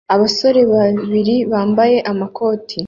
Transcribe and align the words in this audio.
Abasore 0.15 0.61
babiri 0.73 1.35
bambaye 1.51 1.97
amakoti 2.11 2.77